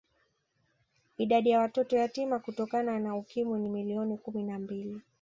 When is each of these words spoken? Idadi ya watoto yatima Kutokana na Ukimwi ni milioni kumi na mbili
Idadi 1.17 1.49
ya 1.49 1.59
watoto 1.59 1.95
yatima 1.97 2.39
Kutokana 2.39 2.99
na 2.99 3.15
Ukimwi 3.15 3.59
ni 3.59 3.69
milioni 3.69 4.17
kumi 4.17 4.43
na 4.43 4.59
mbili 4.59 5.01